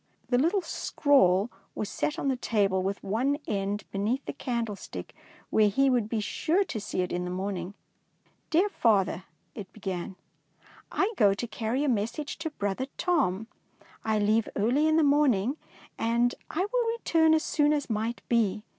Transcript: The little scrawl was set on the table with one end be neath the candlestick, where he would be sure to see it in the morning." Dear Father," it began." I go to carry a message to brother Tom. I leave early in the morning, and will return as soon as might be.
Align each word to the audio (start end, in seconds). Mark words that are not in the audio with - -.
The 0.29 0.39
little 0.39 0.63
scrawl 0.63 1.51
was 1.75 1.87
set 1.87 2.17
on 2.17 2.27
the 2.27 2.35
table 2.35 2.81
with 2.81 3.03
one 3.03 3.37
end 3.45 3.83
be 3.91 3.99
neath 3.99 4.25
the 4.25 4.33
candlestick, 4.33 5.13
where 5.51 5.69
he 5.69 5.91
would 5.91 6.09
be 6.09 6.19
sure 6.19 6.63
to 6.63 6.81
see 6.81 7.01
it 7.01 7.11
in 7.11 7.23
the 7.23 7.29
morning." 7.29 7.75
Dear 8.49 8.67
Father," 8.67 9.25
it 9.53 9.71
began." 9.71 10.15
I 10.91 11.13
go 11.17 11.35
to 11.35 11.45
carry 11.45 11.83
a 11.83 11.87
message 11.87 12.39
to 12.39 12.49
brother 12.49 12.87
Tom. 12.97 13.45
I 14.03 14.17
leave 14.17 14.49
early 14.55 14.87
in 14.87 14.97
the 14.97 15.03
morning, 15.03 15.57
and 15.99 16.33
will 16.51 16.97
return 16.97 17.35
as 17.35 17.43
soon 17.43 17.71
as 17.71 17.87
might 17.87 18.23
be. 18.27 18.63